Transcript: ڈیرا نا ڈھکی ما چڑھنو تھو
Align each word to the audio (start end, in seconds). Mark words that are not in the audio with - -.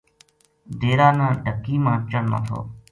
ڈیرا 0.79 1.09
نا 1.17 1.27
ڈھکی 1.43 1.75
ما 1.83 1.93
چڑھنو 2.09 2.39
تھو 2.47 2.59